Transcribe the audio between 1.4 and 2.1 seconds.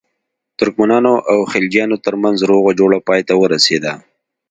خلجیانو